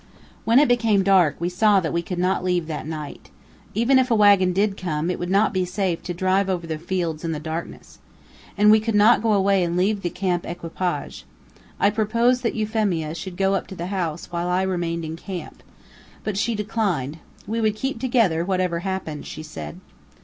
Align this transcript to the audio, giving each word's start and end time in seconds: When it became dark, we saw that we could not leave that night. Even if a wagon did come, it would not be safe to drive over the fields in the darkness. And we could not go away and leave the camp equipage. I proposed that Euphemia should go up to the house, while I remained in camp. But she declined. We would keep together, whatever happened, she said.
When 0.45 0.57
it 0.57 0.67
became 0.67 1.03
dark, 1.03 1.35
we 1.39 1.47
saw 1.47 1.79
that 1.79 1.93
we 1.93 2.01
could 2.01 2.17
not 2.17 2.43
leave 2.43 2.65
that 2.65 2.87
night. 2.87 3.29
Even 3.75 3.99
if 3.99 4.09
a 4.09 4.15
wagon 4.15 4.51
did 4.51 4.75
come, 4.75 5.11
it 5.11 5.19
would 5.19 5.29
not 5.29 5.53
be 5.53 5.63
safe 5.63 6.01
to 6.01 6.13
drive 6.15 6.49
over 6.49 6.65
the 6.65 6.79
fields 6.79 7.23
in 7.23 7.33
the 7.33 7.39
darkness. 7.39 7.99
And 8.57 8.71
we 8.71 8.79
could 8.79 8.95
not 8.95 9.21
go 9.21 9.31
away 9.33 9.63
and 9.63 9.77
leave 9.77 10.01
the 10.01 10.09
camp 10.09 10.43
equipage. 10.43 11.23
I 11.79 11.91
proposed 11.91 12.41
that 12.41 12.55
Euphemia 12.55 13.13
should 13.13 13.37
go 13.37 13.53
up 13.53 13.67
to 13.67 13.75
the 13.75 13.93
house, 13.93 14.25
while 14.31 14.47
I 14.49 14.63
remained 14.63 15.05
in 15.05 15.17
camp. 15.17 15.61
But 16.23 16.35
she 16.35 16.55
declined. 16.55 17.19
We 17.45 17.61
would 17.61 17.75
keep 17.75 17.99
together, 17.99 18.43
whatever 18.43 18.79
happened, 18.79 19.27
she 19.27 19.43
said. 19.43 19.81